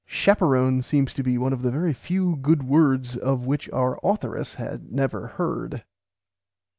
[0.07, 4.55] Chaperon seems to be one of the very few good words of which our authoress
[4.55, 5.83] had never heard.